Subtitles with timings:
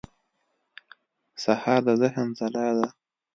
[1.43, 2.87] سهار د ذهن ځلا ده.